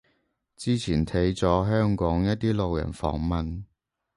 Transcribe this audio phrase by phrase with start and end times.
[0.57, 3.65] 之前睇咗香港一啲路人訪問